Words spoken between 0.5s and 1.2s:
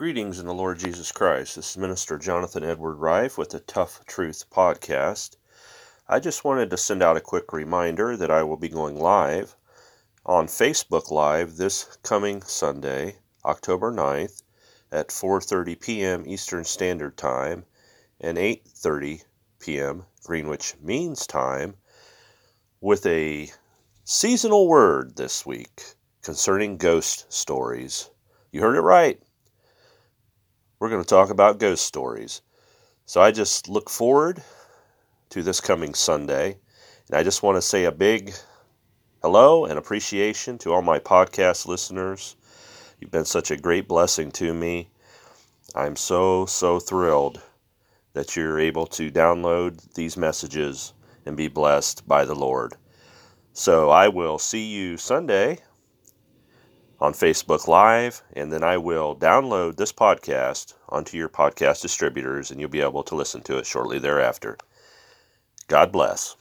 Lord Jesus